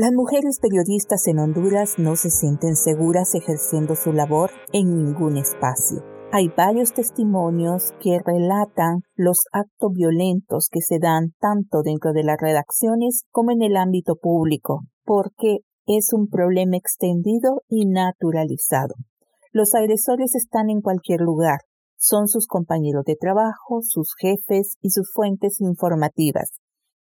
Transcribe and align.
Las 0.00 0.12
mujeres 0.14 0.60
periodistas 0.62 1.26
en 1.26 1.40
Honduras 1.40 1.98
no 1.98 2.16
se 2.16 2.30
sienten 2.30 2.74
seguras 2.74 3.34
ejerciendo 3.34 3.94
su 3.94 4.14
labor 4.14 4.50
en 4.72 4.94
ningún 4.94 5.36
espacio. 5.36 6.02
Hay 6.32 6.48
varios 6.48 6.94
testimonios 6.94 7.92
que 8.00 8.18
relatan 8.24 9.02
los 9.14 9.36
actos 9.52 9.92
violentos 9.92 10.70
que 10.72 10.80
se 10.80 11.00
dan 11.00 11.34
tanto 11.38 11.82
dentro 11.82 12.14
de 12.14 12.24
las 12.24 12.38
redacciones 12.40 13.24
como 13.30 13.50
en 13.50 13.60
el 13.60 13.76
ámbito 13.76 14.16
público, 14.16 14.84
porque 15.04 15.58
es 15.84 16.14
un 16.14 16.28
problema 16.30 16.78
extendido 16.78 17.60
y 17.68 17.84
naturalizado. 17.84 18.94
Los 19.52 19.74
agresores 19.74 20.34
están 20.34 20.70
en 20.70 20.80
cualquier 20.80 21.20
lugar, 21.20 21.58
son 21.98 22.26
sus 22.26 22.46
compañeros 22.46 23.04
de 23.04 23.16
trabajo, 23.16 23.82
sus 23.82 24.14
jefes 24.18 24.78
y 24.80 24.92
sus 24.92 25.12
fuentes 25.12 25.60
informativas. 25.60 26.52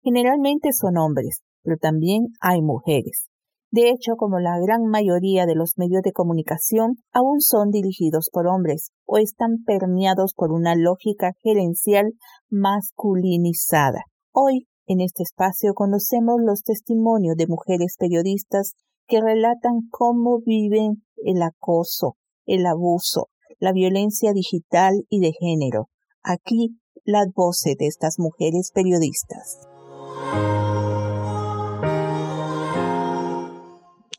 Generalmente 0.02 0.72
son 0.72 0.96
hombres, 0.96 1.42
pero 1.62 1.76
también 1.76 2.28
hay 2.40 2.62
mujeres. 2.62 3.28
De 3.70 3.90
hecho, 3.90 4.16
como 4.16 4.38
la 4.38 4.58
gran 4.58 4.86
mayoría 4.86 5.44
de 5.44 5.54
los 5.54 5.74
medios 5.76 6.02
de 6.02 6.12
comunicación 6.12 6.96
aún 7.12 7.40
son 7.40 7.70
dirigidos 7.70 8.30
por 8.32 8.46
hombres 8.46 8.92
o 9.04 9.18
están 9.18 9.62
permeados 9.66 10.32
por 10.34 10.52
una 10.52 10.74
lógica 10.74 11.32
gerencial 11.42 12.14
masculinizada. 12.48 14.04
Hoy, 14.32 14.66
en 14.86 15.02
este 15.02 15.22
espacio, 15.22 15.74
conocemos 15.74 16.36
los 16.42 16.62
testimonios 16.62 17.36
de 17.36 17.46
mujeres 17.46 17.96
periodistas 17.98 18.72
que 19.06 19.20
relatan 19.20 19.80
cómo 19.90 20.40
viven 20.44 21.02
el 21.16 21.42
acoso, 21.42 22.14
el 22.46 22.64
abuso, 22.64 23.28
la 23.58 23.72
violencia 23.72 24.32
digital 24.32 24.94
y 25.10 25.20
de 25.20 25.32
género. 25.38 25.88
Aquí 26.22 26.78
las 27.04 27.26
voces 27.34 27.76
de 27.78 27.86
estas 27.86 28.18
mujeres 28.18 28.70
periodistas. 28.72 29.68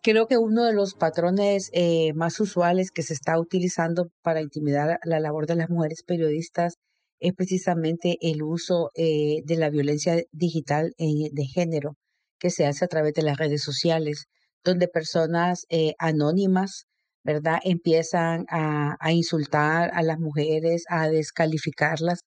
Creo 0.01 0.27
que 0.27 0.37
uno 0.37 0.63
de 0.63 0.71
los 0.73 0.93
patrones 0.93 1.69
eh, 1.73 2.13
más 2.13 2.39
usuales 2.39 2.89
que 2.89 3.03
se 3.03 3.13
está 3.13 3.37
utilizando 3.37 4.09
para 4.21 4.41
intimidar 4.41 4.97
la 5.03 5.19
labor 5.19 5.45
de 5.45 5.55
las 5.55 5.69
mujeres 5.69 6.03
periodistas 6.03 6.75
es 7.19 7.33
precisamente 7.33 8.17
el 8.21 8.41
uso 8.41 8.91
eh, 8.95 9.41
de 9.43 9.57
la 9.57 9.69
violencia 9.69 10.23
digital 10.31 10.93
de 10.97 11.45
género 11.45 11.97
que 12.39 12.49
se 12.49 12.65
hace 12.65 12.85
a 12.85 12.87
través 12.87 13.13
de 13.13 13.23
las 13.23 13.37
redes 13.37 13.61
sociales, 13.61 14.27
donde 14.63 14.87
personas 14.87 15.65
eh, 15.69 15.95
anónimas, 15.99 16.85
¿verdad?, 17.25 17.59
empiezan 17.65 18.45
a, 18.49 18.95
insultar 19.11 19.91
a 19.93 20.01
las 20.01 20.17
mujeres, 20.19 20.85
a 20.87 21.09
descalificarlas 21.09 22.21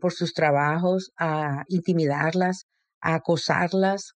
por 0.00 0.12
sus 0.12 0.34
trabajos, 0.34 1.10
a 1.18 1.64
intimidarlas, 1.68 2.66
a 3.00 3.14
acosarlas, 3.14 4.12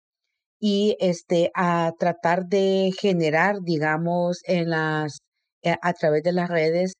y 0.66 0.96
este 0.98 1.50
a 1.54 1.92
tratar 1.98 2.46
de 2.46 2.90
generar, 2.98 3.56
digamos, 3.62 4.40
en 4.44 4.70
las 4.70 5.18
eh, 5.62 5.76
a 5.82 5.92
través 5.92 6.22
de 6.22 6.32
las 6.32 6.48
redes 6.48 6.94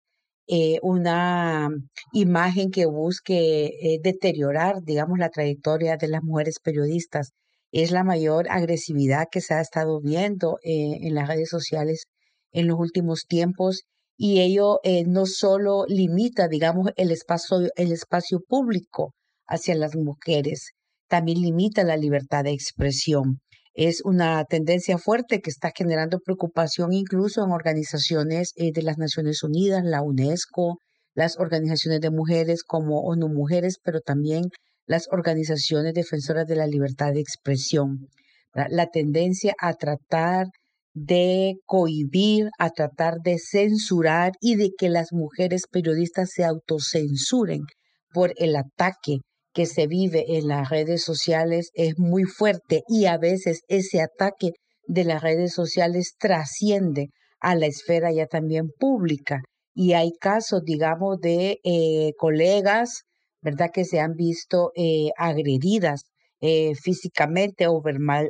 eh, 0.46 0.78
una 0.82 1.70
imagen 2.12 2.70
que 2.70 2.84
busque 2.84 3.66
eh, 3.66 4.00
deteriorar, 4.02 4.82
digamos, 4.82 5.18
la 5.18 5.30
trayectoria 5.30 5.96
de 5.96 6.08
las 6.08 6.22
mujeres 6.22 6.56
periodistas. 6.62 7.30
Es 7.72 7.90
la 7.90 8.04
mayor 8.04 8.48
agresividad 8.50 9.28
que 9.32 9.40
se 9.40 9.54
ha 9.54 9.62
estado 9.62 9.98
viendo 10.00 10.58
en 10.62 11.14
las 11.14 11.26
redes 11.28 11.48
sociales 11.48 12.04
en 12.52 12.68
los 12.68 12.78
últimos 12.78 13.24
tiempos 13.26 13.84
y 14.18 14.40
ello 14.42 14.80
no 15.06 15.24
solo 15.26 15.86
limita, 15.88 16.48
digamos, 16.48 16.90
el 16.96 17.10
espacio, 17.10 17.70
el 17.76 17.92
espacio 17.92 18.40
público 18.46 19.14
hacia 19.46 19.74
las 19.74 19.96
mujeres, 19.96 20.72
también 21.08 21.40
limita 21.40 21.84
la 21.84 21.96
libertad 21.96 22.44
de 22.44 22.52
expresión 22.52 23.40
es 23.75 24.03
una 24.05 24.44
tendencia 24.44 24.98
fuerte 24.98 25.41
que 25.41 25.50
está 25.50 25.72
generando 25.77 26.20
preocupación 26.20 26.92
incluso 26.92 27.44
en 27.44 27.50
organizaciones 27.50 28.53
eh, 28.56 28.70
de 28.72 28.83
las 28.83 28.98
Naciones 28.98 29.42
Unidas, 29.42 29.83
la 29.84 30.00
UNESCO, 30.00 30.78
las 31.14 31.39
organizaciones 31.39 32.00
de 32.00 32.11
mujeres 32.11 32.62
como 32.62 33.00
ONU 33.00 33.28
Mujeres, 33.28 33.78
pero 33.82 34.00
también 34.00 34.44
las 34.87 35.09
organizaciones 35.10 35.94
defensoras 35.94 36.47
de 36.47 36.56
la 36.56 36.66
libertad 36.66 37.12
de 37.12 37.21
expresión. 37.21 38.09
La 38.69 38.87
tendencia 38.87 39.54
a 39.60 39.75
tratar 39.75 40.47
de 40.93 41.54
cohibir, 41.66 42.50
a 42.59 42.71
tratar 42.71 43.16
de 43.25 43.38
censurar 43.38 44.32
y 44.41 44.54
de 44.54 44.71
que 44.78 44.88
las 44.88 45.12
mujeres 45.12 45.65
periodistas 45.69 46.31
se 46.31 46.44
autocensuren 46.44 47.62
por 48.12 48.32
el 48.37 48.54
ataque 48.54 49.19
que 49.54 49.66
se 49.66 49.87
vive 49.87 50.37
en 50.37 50.48
las 50.48 50.69
redes 50.69 51.03
sociales 51.03 51.70
es 51.75 51.98
muy 51.98 52.25
fuerte 52.25 52.82
y 52.88 53.06
a 53.06 53.16
veces 53.16 53.62
ese 53.69 54.03
ataque 54.03 54.50
de 54.87 55.04
las 55.04 55.22
redes 55.22 55.54
sociales 55.54 56.15
trasciende 56.19 57.09
a 57.41 57.54
la 57.54 57.66
esfera 57.66 58.12
ya 58.12 58.26
también 58.26 58.69
pública. 58.78 59.42
Y 59.75 59.92
hay 59.92 60.12
casos, 60.20 60.62
digamos, 60.65 61.19
de 61.20 61.59
eh, 61.65 62.12
colegas, 62.19 63.03
¿verdad?, 63.42 63.70
que 63.72 63.84
se 63.84 64.00
han 64.00 64.15
visto 64.15 64.72
eh, 64.76 65.10
agredidas 65.16 66.03
eh, 66.41 66.75
físicamente 66.75 67.66
o, 67.69 67.81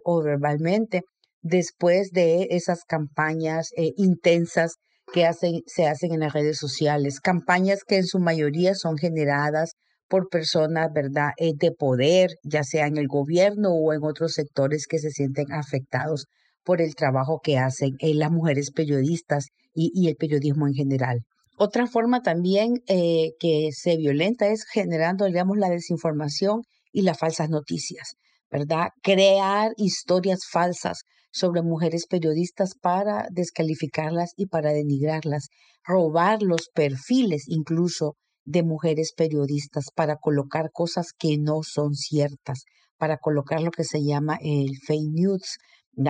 o 0.04 0.22
verbalmente 0.22 1.02
después 1.42 2.10
de 2.10 2.48
esas 2.50 2.84
campañas 2.84 3.70
intensas 3.96 4.76
que 5.12 5.26
hacen, 5.26 5.60
se 5.66 5.86
hacen 5.86 6.12
en 6.14 6.20
las 6.20 6.32
redes 6.32 6.56
sociales, 6.58 7.20
campañas 7.20 7.80
que 7.86 7.96
en 7.96 8.06
su 8.06 8.18
mayoría 8.18 8.74
son 8.74 8.96
generadas 8.96 9.72
por 10.14 10.28
personas, 10.28 10.92
¿verdad?, 10.94 11.30
eh, 11.38 11.54
de 11.56 11.72
poder, 11.72 12.30
ya 12.44 12.62
sea 12.62 12.86
en 12.86 12.98
el 12.98 13.08
gobierno 13.08 13.70
o 13.70 13.92
en 13.92 14.04
otros 14.04 14.34
sectores 14.34 14.86
que 14.86 15.00
se 15.00 15.10
sienten 15.10 15.50
afectados 15.50 16.26
por 16.62 16.80
el 16.80 16.94
trabajo 16.94 17.40
que 17.42 17.58
hacen 17.58 17.96
eh, 17.98 18.14
las 18.14 18.30
mujeres 18.30 18.70
periodistas 18.70 19.48
y, 19.74 20.06
el 20.06 20.14
periodismo 20.14 20.68
en 20.68 20.74
general. 20.74 21.22
Otra 21.58 21.88
forma 21.88 22.22
también 22.22 22.74
eh, 22.86 23.30
que 23.40 23.70
se 23.72 23.96
violenta 23.96 24.46
es 24.46 24.64
generando, 24.72 25.24
digamos, 25.24 25.58
la 25.58 25.68
desinformación 25.68 26.62
y 26.92 27.02
las 27.02 27.18
falsas 27.18 27.50
noticias, 27.50 28.14
¿verdad? 28.52 28.90
Crear 29.02 29.72
historias 29.76 30.42
falsas 30.48 31.00
sobre 31.32 31.62
mujeres 31.62 32.06
periodistas 32.08 32.74
para 32.80 33.26
descalificarlas 33.32 34.30
y 34.36 34.46
para 34.46 34.72
denigrarlas, 34.72 35.48
robar 35.84 36.40
los 36.40 36.68
perfiles 36.72 37.46
incluso 37.48 38.14
de 38.44 38.62
mujeres 38.62 39.12
periodistas 39.16 39.86
para 39.94 40.16
colocar 40.16 40.70
cosas 40.72 41.12
que 41.16 41.38
no 41.38 41.62
son 41.62 41.94
ciertas, 41.94 42.64
para 42.98 43.18
colocar 43.18 43.60
lo 43.62 43.70
que 43.70 43.84
se 43.84 44.04
llama 44.04 44.38
el 44.40 44.76
fake 44.86 45.12
news. 45.12 45.58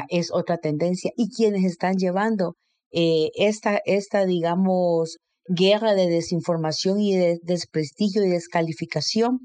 Es 0.08 0.30
otra 0.32 0.58
tendencia. 0.58 1.10
Y 1.16 1.28
quienes 1.30 1.64
están 1.64 1.96
llevando 1.96 2.56
eh, 2.90 3.30
esta, 3.34 3.80
esta, 3.84 4.24
digamos, 4.24 5.18
guerra 5.46 5.94
de 5.94 6.08
desinformación 6.08 7.00
y 7.00 7.16
de 7.16 7.38
desprestigio 7.42 8.24
y 8.24 8.30
descalificación 8.30 9.40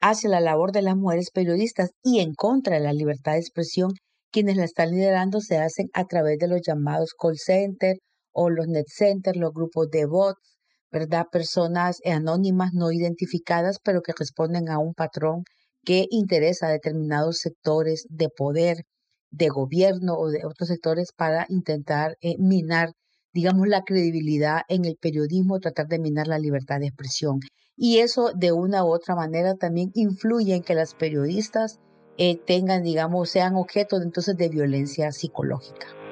hacia 0.00 0.30
la 0.30 0.40
labor 0.40 0.72
de 0.72 0.82
las 0.82 0.96
mujeres 0.96 1.30
periodistas 1.30 1.90
y 2.02 2.20
en 2.20 2.34
contra 2.34 2.76
de 2.76 2.82
la 2.82 2.92
libertad 2.92 3.32
de 3.32 3.38
expresión, 3.38 3.92
quienes 4.30 4.56
la 4.56 4.64
están 4.64 4.90
liderando 4.90 5.40
se 5.40 5.58
hacen 5.58 5.88
a 5.92 6.04
través 6.04 6.38
de 6.38 6.48
los 6.48 6.60
llamados 6.66 7.14
call 7.18 7.38
centers 7.38 8.00
o 8.32 8.50
los 8.50 8.66
net 8.66 8.86
centers, 8.88 9.38
los 9.38 9.52
grupos 9.52 9.88
de 9.90 10.04
bots, 10.06 10.55
¿verdad? 10.98 11.26
Personas 11.30 12.00
anónimas 12.06 12.72
no 12.72 12.90
identificadas, 12.90 13.78
pero 13.82 14.00
que 14.00 14.14
responden 14.18 14.70
a 14.70 14.78
un 14.78 14.94
patrón 14.94 15.44
que 15.84 16.06
interesa 16.10 16.66
a 16.66 16.70
determinados 16.70 17.38
sectores 17.38 18.06
de 18.08 18.28
poder, 18.28 18.84
de 19.30 19.48
gobierno 19.48 20.14
o 20.14 20.28
de 20.30 20.46
otros 20.46 20.68
sectores 20.68 21.12
para 21.12 21.44
intentar 21.50 22.16
eh, 22.22 22.36
minar, 22.38 22.92
digamos, 23.34 23.68
la 23.68 23.82
credibilidad 23.82 24.62
en 24.68 24.86
el 24.86 24.96
periodismo, 24.96 25.60
tratar 25.60 25.86
de 25.88 25.98
minar 25.98 26.28
la 26.28 26.38
libertad 26.38 26.80
de 26.80 26.86
expresión. 26.86 27.40
Y 27.76 27.98
eso 27.98 28.32
de 28.34 28.52
una 28.52 28.82
u 28.82 28.88
otra 28.88 29.14
manera 29.14 29.54
también 29.54 29.90
influye 29.94 30.54
en 30.54 30.62
que 30.62 30.74
las 30.74 30.94
periodistas 30.94 31.78
eh, 32.16 32.38
tengan, 32.46 32.82
digamos, 32.82 33.28
sean 33.28 33.54
objeto 33.56 34.00
entonces 34.00 34.36
de 34.36 34.48
violencia 34.48 35.12
psicológica. 35.12 36.05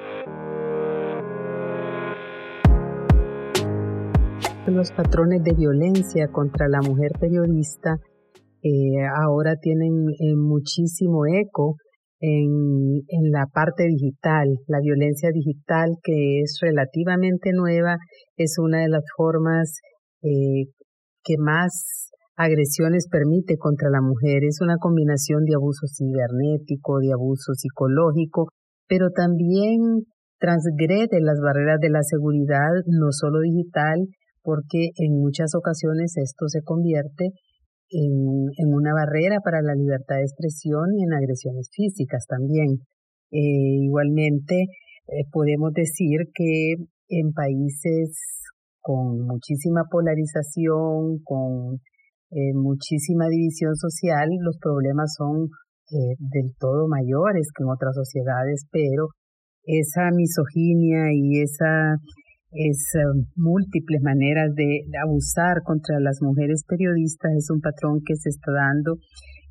Los 4.71 4.91
patrones 4.91 5.43
de 5.43 5.53
violencia 5.53 6.27
contra 6.31 6.67
la 6.67 6.81
mujer 6.81 7.11
periodista 7.19 7.97
eh, 8.63 9.05
ahora 9.23 9.55
tienen 9.61 10.09
eh, 10.09 10.35
muchísimo 10.35 11.25
eco 11.27 11.75
en, 12.19 13.03
la 13.31 13.45
parte 13.53 13.85
digital. 13.85 14.47
La 14.67 14.79
violencia 14.81 15.29
digital, 15.31 15.97
que 16.01 16.41
es 16.41 16.57
relativamente 16.61 17.51
nueva, 17.53 17.97
es 18.37 18.55
una 18.57 18.81
de 18.81 18.89
las 18.89 19.03
formas 19.15 19.81
eh, 20.23 20.71
que 21.23 21.35
más 21.37 22.09
agresiones 22.35 23.07
permite 23.09 23.57
contra 23.57 23.89
la 23.89 24.01
mujer. 24.01 24.43
Es 24.43 24.59
una 24.61 24.77
combinación 24.77 25.43
de 25.45 25.55
abuso 25.55 25.85
cibernético, 25.87 26.99
de 26.99 27.13
abuso 27.13 27.53
psicológico, 27.53 28.47
pero 28.87 29.09
también 29.11 30.05
transgrede 30.39 31.21
las 31.21 31.39
barreras 31.39 31.79
de 31.79 31.89
la 31.89 32.01
seguridad, 32.01 32.71
no 32.87 33.11
solo 33.11 33.41
digital, 33.41 34.07
porque 34.45 34.91
en 34.97 35.19
muchas 35.19 35.55
ocasiones 35.55 36.13
esto 36.17 36.47
se 36.47 36.61
convierte 36.61 37.33
en, 37.89 38.73
una 38.73 38.93
barrera 38.93 39.39
para 39.43 39.61
la 39.61 39.73
libertad 39.73 40.17
de 40.17 40.29
expresión 40.29 40.93
y 40.95 41.03
en 41.03 41.13
agresiones 41.13 41.69
físicas 41.73 42.25
también. 42.27 42.77
igualmente, 43.31 44.67
podemos 45.31 45.73
decir 45.73 46.29
que 46.33 46.75
en 47.09 47.33
países 47.33 48.41
con 48.81 49.25
muchísima 49.25 49.83
polarización, 49.89 51.19
con 51.23 51.79
muchísima 52.53 53.27
división 53.27 53.75
social, 53.75 54.29
los 54.41 54.57
problemas 54.61 55.13
son 55.17 55.49
del 55.89 56.53
todo 56.59 56.87
mayores 56.87 57.49
que 57.55 57.63
en 57.63 57.69
otras 57.69 57.95
sociedades, 57.95 58.67
pero 58.71 59.09
esa 59.65 60.11
misoginia 60.13 61.11
y 61.13 61.41
esa 61.41 61.97
es 62.55 62.91
múltiples 63.35 64.01
maneras 64.01 64.53
de, 64.55 64.87
abusar 65.03 65.61
contra 65.63 65.99
las 65.99 66.19
mujeres 66.21 66.63
periodistas. 66.67 67.31
Es 67.37 67.49
un 67.49 67.61
patrón 67.61 67.99
que 68.05 68.15
se 68.15 68.29
está 68.29 68.51
dando 68.51 68.97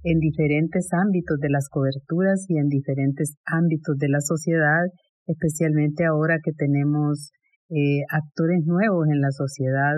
en 0.02 0.18
diferentes 0.18 0.88
ámbitos 0.92 1.38
de 1.40 1.50
las 1.50 1.68
coberturas 1.68 2.44
y 2.48 2.58
en 2.58 2.68
diferentes 2.68 3.36
ámbitos 3.46 3.96
de 3.98 4.08
la 4.08 4.20
sociedad, 4.20 4.84
especialmente 5.26 6.04
ahora 6.04 6.38
que 6.42 6.52
tenemos 6.52 7.30
eh, 7.70 8.04
actores 8.10 8.64
nuevos 8.66 9.06
en 9.08 9.20
la 9.20 9.30
sociedad 9.30 9.96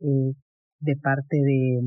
eh, 0.00 0.34
de 0.80 0.96
parte 1.02 1.36
de 1.36 1.80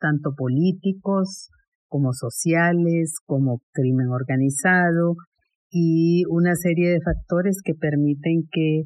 tanto 0.00 0.30
políticos 0.36 1.50
como 1.88 2.12
sociales, 2.12 3.14
como 3.26 3.60
crimen 3.72 4.08
organizado 4.08 5.16
y 5.70 6.22
una 6.30 6.54
serie 6.54 6.90
de 6.90 7.00
factores 7.00 7.60
que 7.64 7.74
permiten 7.74 8.42
que 8.50 8.82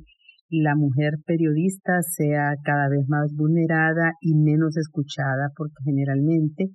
la 0.60 0.74
mujer 0.76 1.14
periodista 1.24 2.02
sea 2.02 2.54
cada 2.62 2.88
vez 2.88 3.08
más 3.08 3.32
vulnerada 3.34 4.12
y 4.20 4.34
menos 4.34 4.76
escuchada 4.76 5.50
porque 5.56 5.82
generalmente 5.84 6.68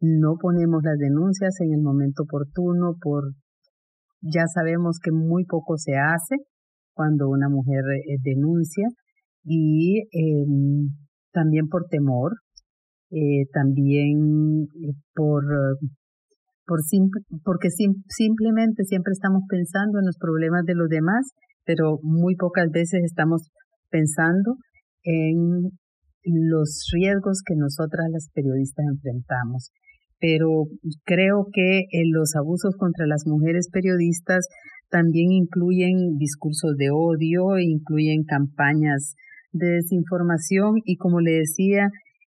no 0.00 0.36
ponemos 0.40 0.82
las 0.82 0.98
denuncias 0.98 1.54
en 1.60 1.72
el 1.72 1.80
momento 1.80 2.24
oportuno 2.24 2.96
por 3.00 3.32
ya 4.20 4.44
sabemos 4.52 4.98
que 5.02 5.10
muy 5.10 5.44
poco 5.44 5.76
se 5.78 5.94
hace 5.96 6.44
cuando 6.92 7.28
una 7.28 7.48
mujer 7.48 7.84
eh, 8.06 8.18
denuncia 8.22 8.86
y 9.44 10.02
em, 10.12 10.90
también 11.32 11.68
por 11.68 11.86
temor, 11.88 12.32
eh, 13.10 13.46
también 13.52 14.68
eh, 14.82 14.94
por 15.14 15.44
por 16.64 16.80
porque 17.44 17.68
simplemente 17.70 18.84
siempre 18.84 19.12
estamos 19.12 19.42
pensando 19.48 19.98
en 19.98 20.06
los 20.06 20.16
problemas 20.16 20.64
de 20.64 20.74
los 20.74 20.88
demás, 20.88 21.26
pero 21.64 21.98
muy 22.02 22.36
pocas 22.36 22.70
veces 22.70 23.02
estamos 23.04 23.50
pensando 23.90 24.56
en 25.04 25.70
los 26.24 26.88
riesgos 26.92 27.42
que 27.44 27.54
nosotras 27.56 28.06
las 28.10 28.28
periodistas 28.32 28.86
enfrentamos. 28.86 29.70
Pero 30.20 30.66
creo 31.04 31.46
que 31.52 31.80
eh, 31.80 32.04
los 32.12 32.34
abusos 32.36 32.76
contra 32.76 33.06
las 33.06 33.26
mujeres 33.26 33.68
periodistas 33.72 34.46
también 34.88 35.32
incluyen 35.32 36.16
discursos 36.18 36.76
de 36.76 36.90
odio, 36.90 37.58
incluyen 37.58 38.24
campañas 38.24 39.14
de 39.52 39.66
desinformación 39.82 40.76
y 40.84 40.96
como 40.96 41.20
le 41.20 41.32
decía, 41.32 41.88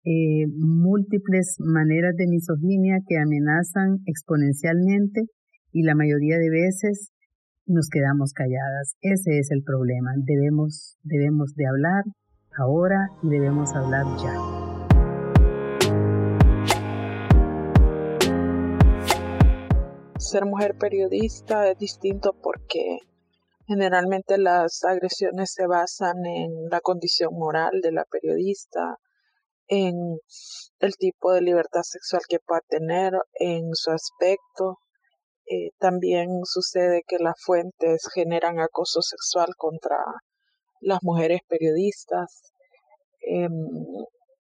eh, 0.03 0.45
múltiples 0.57 1.55
maneras 1.59 2.15
de 2.15 2.27
misoginia 2.27 2.99
que 3.07 3.17
amenazan 3.17 3.99
exponencialmente 4.05 5.21
y 5.71 5.83
la 5.83 5.95
mayoría 5.95 6.37
de 6.37 6.49
veces 6.49 7.11
nos 7.67 7.89
quedamos 7.89 8.33
calladas. 8.33 8.95
Ese 9.01 9.39
es 9.39 9.51
el 9.51 9.63
problema. 9.63 10.11
Debemos, 10.17 10.97
debemos 11.03 11.55
de 11.55 11.67
hablar 11.67 12.03
ahora 12.57 13.09
y 13.23 13.29
debemos 13.29 13.73
hablar 13.75 14.05
ya. 14.21 14.65
Ser 20.17 20.45
mujer 20.45 20.75
periodista 20.77 21.69
es 21.69 21.77
distinto 21.77 22.33
porque 22.41 22.99
generalmente 23.67 24.37
las 24.37 24.83
agresiones 24.83 25.51
se 25.53 25.67
basan 25.67 26.25
en 26.25 26.69
la 26.69 26.81
condición 26.81 27.33
moral 27.33 27.81
de 27.81 27.91
la 27.91 28.05
periodista, 28.05 28.97
en 29.67 29.95
el 30.79 30.95
tipo 30.97 31.31
de 31.31 31.41
libertad 31.41 31.81
sexual 31.83 32.21
que 32.27 32.39
pueda 32.39 32.61
tener, 32.67 33.13
en 33.39 33.73
su 33.73 33.91
aspecto. 33.91 34.79
Eh, 35.47 35.69
también 35.77 36.27
sucede 36.43 37.03
que 37.07 37.17
las 37.19 37.35
fuentes 37.43 38.07
generan 38.13 38.59
acoso 38.59 39.01
sexual 39.01 39.49
contra 39.57 39.97
las 40.81 40.99
mujeres 41.03 41.41
periodistas 41.47 42.51
em, 43.21 43.51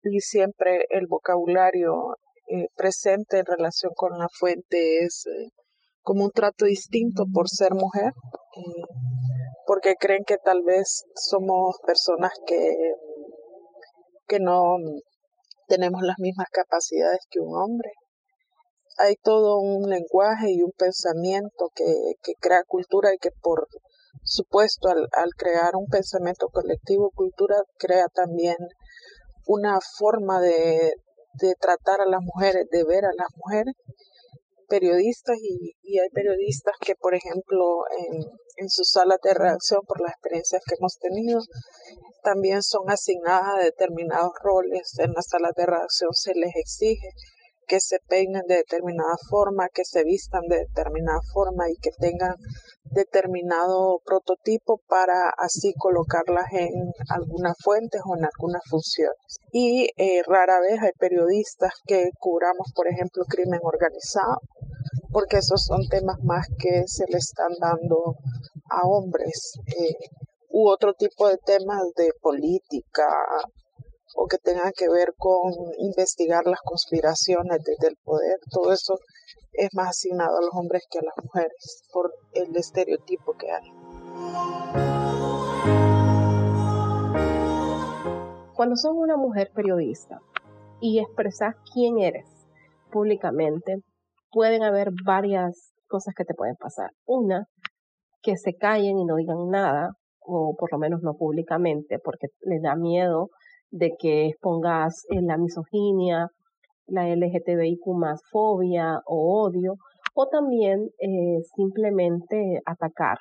y 0.02 0.20
siempre 0.20 0.86
el 0.90 1.06
vocabulario 1.06 2.16
eh, 2.48 2.68
presente 2.74 3.38
en 3.38 3.46
relación 3.46 3.92
con 3.94 4.18
la 4.18 4.28
fuente 4.38 5.04
es 5.04 5.26
eh, 5.26 5.50
como 6.02 6.24
un 6.24 6.30
trato 6.30 6.66
distinto 6.66 7.24
por 7.32 7.48
ser 7.48 7.72
mujer, 7.74 8.12
porque 9.66 9.94
creen 9.98 10.24
que 10.24 10.36
tal 10.36 10.62
vez 10.62 11.04
somos 11.14 11.76
personas 11.86 12.32
que, 12.46 12.74
que 14.26 14.38
no 14.38 14.76
tenemos 15.66 16.02
las 16.02 16.18
mismas 16.18 16.48
capacidades 16.50 17.20
que 17.30 17.40
un 17.40 17.56
hombre. 17.56 17.90
Hay 18.98 19.16
todo 19.16 19.58
un 19.58 19.88
lenguaje 19.88 20.52
y 20.52 20.62
un 20.62 20.72
pensamiento 20.72 21.70
que, 21.74 22.14
que 22.22 22.34
crea 22.40 22.62
cultura 22.66 23.12
y 23.12 23.18
que 23.18 23.30
por 23.42 23.68
supuesto 24.22 24.88
al, 24.88 25.08
al 25.12 25.30
crear 25.36 25.76
un 25.76 25.86
pensamiento 25.86 26.48
colectivo, 26.48 27.10
cultura 27.14 27.56
crea 27.78 28.06
también 28.08 28.56
una 29.46 29.78
forma 29.98 30.40
de, 30.40 30.92
de 31.40 31.54
tratar 31.60 32.00
a 32.00 32.06
las 32.06 32.20
mujeres, 32.22 32.66
de 32.70 32.84
ver 32.84 33.04
a 33.04 33.12
las 33.16 33.28
mujeres 33.36 33.74
periodistas 34.68 35.36
y, 35.38 35.74
y, 35.82 35.98
hay 35.98 36.08
periodistas 36.08 36.74
que, 36.80 36.94
por 36.94 37.14
ejemplo, 37.14 37.82
en, 37.98 38.24
en 38.56 38.68
sus 38.68 38.90
salas 38.90 39.18
de 39.22 39.34
reacción, 39.34 39.80
por 39.86 40.00
las 40.00 40.12
experiencias 40.12 40.62
que 40.66 40.76
hemos 40.78 40.96
tenido, 40.98 41.40
también 42.22 42.62
son 42.62 42.88
asignadas 42.88 43.58
a 43.58 43.62
determinados 43.62 44.32
roles. 44.42 44.94
En 44.98 45.12
las 45.12 45.26
salas 45.28 45.52
de 45.54 45.66
redacción 45.66 46.12
se 46.12 46.34
les 46.34 46.56
exige 46.56 47.08
que 47.66 47.80
se 47.80 47.98
peinen 48.08 48.42
de 48.46 48.56
determinada 48.56 49.16
forma, 49.28 49.68
que 49.68 49.84
se 49.84 50.04
vistan 50.04 50.42
de 50.48 50.58
determinada 50.58 51.20
forma 51.32 51.68
y 51.70 51.76
que 51.76 51.90
tengan 51.98 52.36
determinado 52.84 54.00
prototipo 54.04 54.80
para 54.88 55.30
así 55.38 55.74
colocarlas 55.78 56.46
en 56.52 56.92
algunas 57.08 57.56
fuentes 57.62 58.00
o 58.04 58.16
en 58.16 58.24
algunas 58.24 58.62
funciones. 58.68 59.38
Y 59.52 59.88
eh, 59.96 60.22
rara 60.26 60.60
vez 60.60 60.80
hay 60.80 60.92
periodistas 60.98 61.72
que 61.86 62.10
cubramos, 62.18 62.72
por 62.74 62.88
ejemplo, 62.88 63.24
crimen 63.28 63.60
organizado, 63.62 64.40
porque 65.12 65.38
esos 65.38 65.64
son 65.64 65.86
temas 65.88 66.18
más 66.22 66.46
que 66.58 66.84
se 66.86 67.04
le 67.08 67.18
están 67.18 67.52
dando 67.60 68.16
a 68.70 68.86
hombres. 68.86 69.54
Eh, 69.66 69.94
u 70.56 70.68
otro 70.68 70.94
tipo 70.94 71.28
de 71.28 71.36
temas 71.38 71.82
de 71.96 72.12
política 72.20 73.08
o 74.14 74.26
que 74.26 74.38
tengan 74.38 74.72
que 74.76 74.88
ver 74.88 75.14
con 75.16 75.52
investigar 75.78 76.46
las 76.46 76.60
conspiraciones 76.60 77.62
desde 77.64 77.88
el 77.88 77.96
poder, 77.96 78.38
todo 78.50 78.72
eso 78.72 78.98
es 79.52 79.70
más 79.74 79.90
asignado 79.90 80.38
a 80.38 80.40
los 80.40 80.54
hombres 80.54 80.84
que 80.90 80.98
a 80.98 81.02
las 81.02 81.14
mujeres 81.22 81.82
por 81.92 82.12
el 82.32 82.56
estereotipo 82.56 83.34
que 83.34 83.50
hay. 83.50 83.72
Cuando 88.54 88.76
sos 88.76 88.92
una 88.94 89.16
mujer 89.16 89.50
periodista 89.52 90.20
y 90.80 91.00
expresas 91.00 91.56
quién 91.72 91.98
eres 91.98 92.26
públicamente, 92.90 93.78
pueden 94.30 94.62
haber 94.62 94.90
varias 95.04 95.72
cosas 95.88 96.14
que 96.14 96.24
te 96.24 96.34
pueden 96.34 96.56
pasar. 96.56 96.90
Una, 97.04 97.46
que 98.22 98.36
se 98.36 98.54
callen 98.54 98.98
y 98.98 99.04
no 99.04 99.16
digan 99.16 99.48
nada 99.50 99.90
o 100.20 100.54
por 100.56 100.72
lo 100.72 100.78
menos 100.78 101.02
no 101.02 101.14
públicamente, 101.14 101.98
porque 101.98 102.28
le 102.40 102.60
da 102.60 102.76
miedo 102.76 103.28
de 103.74 103.92
que 103.98 104.28
expongas 104.28 105.04
en 105.08 105.26
la 105.26 105.36
misoginia, 105.36 106.28
la 106.86 107.08
LGTBIQ 107.08 107.86
más 107.96 108.20
fobia 108.30 109.00
o 109.06 109.42
odio, 109.42 109.74
o 110.14 110.28
también 110.28 110.90
eh, 110.98 111.42
simplemente 111.56 112.60
atacar. 112.66 113.18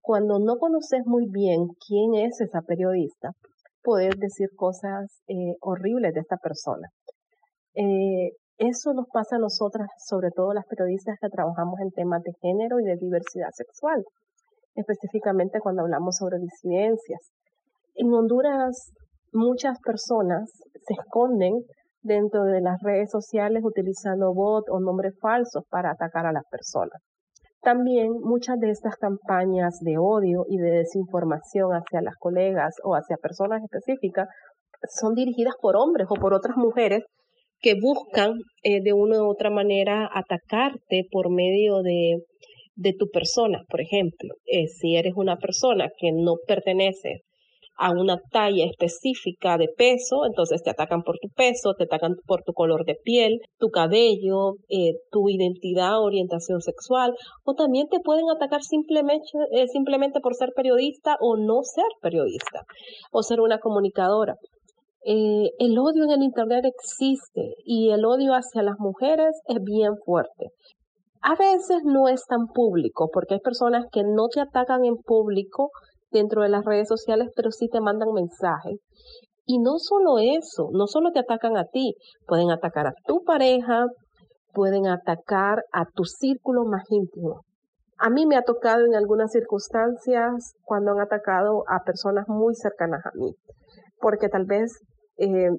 Cuando 0.00 0.38
no 0.38 0.58
conoces 0.58 1.04
muy 1.04 1.26
bien 1.28 1.66
quién 1.86 2.14
es 2.14 2.40
esa 2.40 2.62
periodista, 2.62 3.32
puedes 3.82 4.18
decir 4.18 4.48
cosas 4.56 5.20
eh, 5.26 5.54
horribles 5.60 6.14
de 6.14 6.20
esta 6.20 6.36
persona. 6.36 6.88
Eh, 7.74 8.32
eso 8.58 8.92
nos 8.92 9.06
pasa 9.12 9.36
a 9.36 9.40
nosotras, 9.40 9.88
sobre 10.06 10.30
todo 10.30 10.54
las 10.54 10.66
periodistas 10.66 11.16
que 11.20 11.28
trabajamos 11.28 11.80
en 11.80 11.90
temas 11.90 12.22
de 12.22 12.32
género 12.40 12.80
y 12.80 12.84
de 12.84 12.96
diversidad 12.96 13.50
sexual 13.52 14.04
específicamente 14.78 15.60
cuando 15.60 15.82
hablamos 15.82 16.16
sobre 16.16 16.38
disidencias. 16.38 17.20
En 17.94 18.12
Honduras 18.14 18.92
muchas 19.32 19.78
personas 19.84 20.50
se 20.86 20.94
esconden 20.94 21.54
dentro 22.02 22.44
de 22.44 22.60
las 22.60 22.80
redes 22.82 23.10
sociales 23.10 23.62
utilizando 23.64 24.32
bot 24.32 24.64
o 24.70 24.80
nombres 24.80 25.14
falsos 25.20 25.64
para 25.68 25.90
atacar 25.90 26.26
a 26.26 26.32
las 26.32 26.44
personas. 26.50 27.00
También 27.60 28.12
muchas 28.20 28.58
de 28.60 28.70
estas 28.70 28.96
campañas 28.96 29.80
de 29.80 29.98
odio 29.98 30.44
y 30.48 30.58
de 30.58 30.70
desinformación 30.70 31.72
hacia 31.72 32.00
las 32.02 32.14
colegas 32.18 32.74
o 32.84 32.94
hacia 32.94 33.16
personas 33.16 33.62
específicas 33.62 34.28
son 35.00 35.14
dirigidas 35.14 35.54
por 35.60 35.76
hombres 35.76 36.06
o 36.08 36.14
por 36.14 36.34
otras 36.34 36.56
mujeres 36.56 37.02
que 37.60 37.74
buscan 37.80 38.34
eh, 38.62 38.80
de 38.80 38.92
una 38.92 39.22
u 39.22 39.28
otra 39.28 39.50
manera 39.50 40.08
atacarte 40.14 41.08
por 41.10 41.30
medio 41.30 41.82
de 41.82 42.22
de 42.78 42.94
tu 42.96 43.08
persona, 43.10 43.64
por 43.68 43.80
ejemplo. 43.80 44.34
Eh, 44.46 44.68
si 44.68 44.96
eres 44.96 45.12
una 45.16 45.36
persona 45.36 45.88
que 45.98 46.12
no 46.12 46.36
pertenece 46.46 47.22
a 47.78 47.92
una 47.92 48.18
talla 48.32 48.64
específica 48.64 49.56
de 49.56 49.68
peso, 49.68 50.26
entonces 50.26 50.62
te 50.62 50.70
atacan 50.70 51.02
por 51.02 51.18
tu 51.18 51.28
peso, 51.28 51.74
te 51.74 51.84
atacan 51.84 52.16
por 52.26 52.42
tu 52.42 52.52
color 52.52 52.84
de 52.84 52.96
piel, 52.96 53.40
tu 53.58 53.68
cabello, 53.68 54.54
eh, 54.68 54.94
tu 55.12 55.28
identidad, 55.28 56.02
orientación 56.02 56.60
sexual, 56.60 57.14
o 57.44 57.54
también 57.54 57.86
te 57.88 58.00
pueden 58.00 58.30
atacar 58.30 58.62
simplemente, 58.62 59.28
eh, 59.52 59.68
simplemente 59.68 60.20
por 60.20 60.34
ser 60.34 60.50
periodista 60.56 61.16
o 61.20 61.36
no 61.36 61.62
ser 61.62 61.86
periodista, 62.02 62.62
o 63.12 63.22
ser 63.22 63.40
una 63.40 63.58
comunicadora. 63.58 64.34
Eh, 65.04 65.50
el 65.58 65.78
odio 65.78 66.04
en 66.04 66.10
el 66.10 66.22
Internet 66.22 66.64
existe 66.64 67.54
y 67.64 67.90
el 67.90 68.04
odio 68.04 68.32
hacia 68.32 68.62
las 68.62 68.78
mujeres 68.80 69.40
es 69.46 69.62
bien 69.62 69.96
fuerte. 70.04 70.48
A 71.22 71.34
veces 71.34 71.82
no 71.84 72.08
es 72.08 72.24
tan 72.26 72.46
público 72.46 73.08
porque 73.12 73.34
hay 73.34 73.40
personas 73.40 73.86
que 73.90 74.02
no 74.02 74.28
te 74.28 74.40
atacan 74.40 74.84
en 74.84 74.96
público, 74.96 75.70
dentro 76.10 76.42
de 76.42 76.48
las 76.48 76.64
redes 76.64 76.88
sociales, 76.88 77.28
pero 77.34 77.50
sí 77.50 77.68
te 77.68 77.80
mandan 77.80 78.12
mensajes. 78.12 78.78
Y 79.44 79.58
no 79.58 79.78
solo 79.78 80.18
eso, 80.18 80.68
no 80.72 80.86
solo 80.86 81.10
te 81.10 81.20
atacan 81.20 81.56
a 81.56 81.64
ti, 81.64 81.94
pueden 82.26 82.50
atacar 82.50 82.86
a 82.86 82.94
tu 83.06 83.24
pareja, 83.24 83.86
pueden 84.52 84.86
atacar 84.86 85.64
a 85.72 85.86
tu 85.86 86.04
círculo 86.04 86.64
más 86.64 86.84
íntimo. 86.90 87.42
A 87.98 88.10
mí 88.10 88.26
me 88.26 88.36
ha 88.36 88.42
tocado 88.42 88.84
en 88.84 88.94
algunas 88.94 89.32
circunstancias 89.32 90.52
cuando 90.62 90.92
han 90.92 91.00
atacado 91.00 91.64
a 91.68 91.82
personas 91.82 92.28
muy 92.28 92.54
cercanas 92.54 93.04
a 93.06 93.10
mí, 93.14 93.34
porque 94.00 94.28
tal 94.28 94.44
vez 94.44 94.70
eh, 95.16 95.50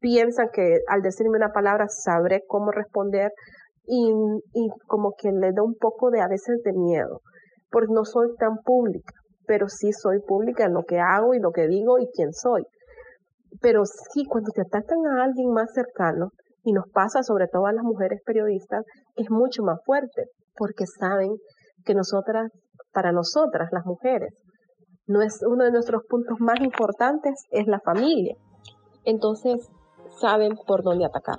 piensan 0.00 0.48
que 0.52 0.78
al 0.88 1.02
decirme 1.02 1.36
una 1.36 1.52
palabra 1.52 1.86
sabré 1.88 2.42
cómo 2.48 2.70
responder 2.70 3.30
y, 3.86 4.10
y 4.54 4.68
como 4.86 5.12
que 5.16 5.30
le 5.30 5.52
da 5.52 5.62
un 5.62 5.74
poco 5.78 6.10
de 6.10 6.20
a 6.20 6.28
veces 6.28 6.62
de 6.64 6.72
miedo, 6.72 7.20
porque 7.70 7.92
no 7.92 8.04
soy 8.04 8.34
tan 8.38 8.56
pública 8.64 9.14
pero 9.46 9.68
sí 9.68 9.92
soy 9.92 10.20
pública 10.20 10.64
en 10.64 10.74
lo 10.74 10.84
que 10.84 10.98
hago 10.98 11.34
y 11.34 11.40
lo 11.40 11.52
que 11.52 11.66
digo 11.66 11.98
y 11.98 12.08
quién 12.14 12.32
soy. 12.32 12.64
Pero 13.60 13.84
sí, 13.84 14.24
cuando 14.24 14.50
te 14.52 14.62
atacan 14.62 15.06
a 15.06 15.24
alguien 15.24 15.52
más 15.52 15.72
cercano, 15.72 16.30
y 16.64 16.72
nos 16.72 16.88
pasa 16.92 17.22
sobre 17.22 17.46
todo 17.46 17.66
a 17.66 17.72
las 17.72 17.84
mujeres 17.84 18.20
periodistas, 18.24 18.84
es 19.16 19.30
mucho 19.30 19.62
más 19.62 19.78
fuerte, 19.84 20.24
porque 20.56 20.86
saben 20.86 21.36
que 21.84 21.94
nosotras, 21.94 22.50
para 22.92 23.12
nosotras, 23.12 23.68
las 23.70 23.84
mujeres, 23.84 24.32
no 25.06 25.20
es 25.20 25.40
uno 25.46 25.64
de 25.64 25.70
nuestros 25.70 26.02
puntos 26.08 26.40
más 26.40 26.60
importantes 26.60 27.34
es 27.50 27.66
la 27.66 27.80
familia. 27.80 28.34
Entonces, 29.04 29.68
saben 30.18 30.56
por 30.66 30.82
dónde 30.82 31.04
atacar. 31.04 31.36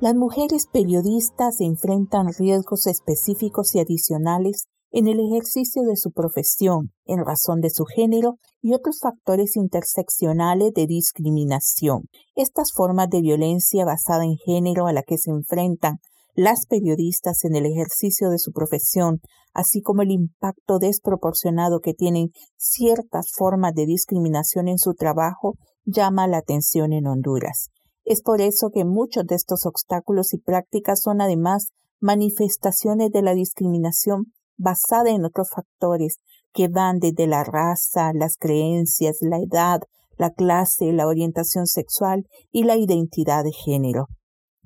Las 0.00 0.14
mujeres 0.14 0.66
periodistas 0.72 1.60
enfrentan 1.60 2.28
riesgos 2.32 2.86
específicos 2.86 3.74
y 3.74 3.80
adicionales 3.80 4.64
en 4.90 5.08
el 5.08 5.20
ejercicio 5.20 5.82
de 5.82 5.94
su 5.96 6.10
profesión 6.10 6.92
en 7.04 7.22
razón 7.22 7.60
de 7.60 7.68
su 7.68 7.84
género 7.84 8.38
y 8.62 8.72
otros 8.72 9.00
factores 9.02 9.56
interseccionales 9.56 10.72
de 10.72 10.86
discriminación. 10.86 12.04
Estas 12.34 12.72
formas 12.74 13.10
de 13.10 13.20
violencia 13.20 13.84
basada 13.84 14.24
en 14.24 14.36
género 14.38 14.86
a 14.86 14.94
la 14.94 15.02
que 15.02 15.18
se 15.18 15.32
enfrentan 15.32 15.98
las 16.34 16.64
periodistas 16.66 17.44
en 17.44 17.54
el 17.54 17.66
ejercicio 17.66 18.30
de 18.30 18.38
su 18.38 18.52
profesión, 18.52 19.20
así 19.52 19.82
como 19.82 20.00
el 20.00 20.12
impacto 20.12 20.78
desproporcionado 20.78 21.80
que 21.80 21.92
tienen 21.92 22.30
ciertas 22.56 23.32
formas 23.36 23.74
de 23.74 23.84
discriminación 23.84 24.66
en 24.66 24.78
su 24.78 24.94
trabajo, 24.94 25.56
llama 25.84 26.26
la 26.26 26.38
atención 26.38 26.94
en 26.94 27.06
Honduras. 27.06 27.68
Es 28.10 28.22
por 28.22 28.40
eso 28.40 28.70
que 28.74 28.84
muchos 28.84 29.24
de 29.24 29.36
estos 29.36 29.66
obstáculos 29.66 30.34
y 30.34 30.38
prácticas 30.38 31.00
son 31.00 31.20
además 31.20 31.68
manifestaciones 32.00 33.12
de 33.12 33.22
la 33.22 33.34
discriminación 33.34 34.32
basada 34.56 35.10
en 35.10 35.24
otros 35.24 35.50
factores 35.54 36.16
que 36.52 36.66
van 36.66 36.98
desde 36.98 37.28
la 37.28 37.44
raza, 37.44 38.10
las 38.12 38.36
creencias, 38.36 39.18
la 39.20 39.38
edad, 39.38 39.82
la 40.18 40.30
clase, 40.32 40.92
la 40.92 41.06
orientación 41.06 41.68
sexual 41.68 42.24
y 42.50 42.64
la 42.64 42.76
identidad 42.76 43.44
de 43.44 43.52
género. 43.52 44.06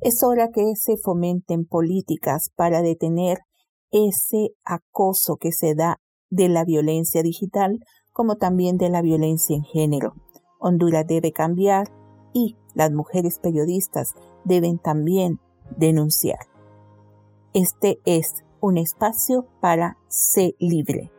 Es 0.01 0.23
hora 0.23 0.49
que 0.49 0.73
se 0.75 0.97
fomenten 0.97 1.67
políticas 1.67 2.49
para 2.57 2.81
detener 2.81 3.41
ese 3.91 4.55
acoso 4.65 5.37
que 5.37 5.53
se 5.53 5.75
da 5.75 5.99
de 6.31 6.49
la 6.49 6.65
violencia 6.65 7.23
digital 7.23 7.79
como 8.11 8.37
también 8.37 8.79
de 8.79 8.89
la 8.89 9.03
violencia 9.03 9.55
en 9.55 9.65
género. 9.65 10.15
Honduras 10.61 11.05
debe 11.07 11.33
cambiar 11.33 11.89
y 12.35 12.57
las 12.75 12.93
mujeres 12.93 13.39
periodistas 13.39 14.15
deben 14.45 14.79
también 14.79 15.41
denunciar. 15.79 16.41
Este 17.55 18.01
es 18.05 18.45
un 18.61 18.77
espacio 18.77 19.47
para 19.61 19.97
ser 20.09 20.55
libre. 20.59 21.11